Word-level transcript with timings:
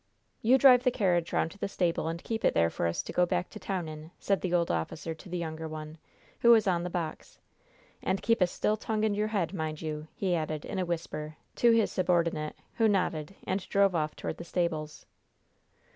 "You 0.41 0.57
drive 0.57 0.81
the 0.81 0.89
carriage 0.89 1.31
round 1.31 1.51
to 1.51 1.59
the 1.59 1.67
stable, 1.67 2.07
and 2.07 2.23
keep 2.23 2.43
it 2.43 2.55
there 2.55 2.71
for 2.71 2.87
us 2.87 3.03
to 3.03 3.13
go 3.13 3.27
back 3.27 3.51
to 3.51 3.59
town 3.59 3.87
in," 3.87 4.09
said 4.17 4.41
the 4.41 4.51
old 4.51 4.71
officer 4.71 5.13
to 5.13 5.29
the 5.29 5.37
younger 5.37 5.67
one, 5.67 5.99
who 6.39 6.49
was 6.49 6.65
on 6.65 6.81
the 6.81 6.89
box. 6.89 7.37
"And 8.01 8.19
keep 8.19 8.41
a 8.41 8.47
still 8.47 8.77
tongue 8.77 9.03
in 9.03 9.13
your 9.13 9.27
head, 9.27 9.53
mind 9.53 9.79
you!" 9.83 10.07
he 10.15 10.33
added, 10.35 10.65
in 10.65 10.79
a 10.79 10.85
whisper, 10.87 11.37
to 11.57 11.69
his 11.69 11.91
subordinate, 11.91 12.55
who 12.77 12.87
nodded, 12.87 13.35
and 13.45 13.69
drove 13.69 13.93
off 13.93 14.15
toward 14.15 14.37
the 14.37 14.43
stables. 14.43 15.05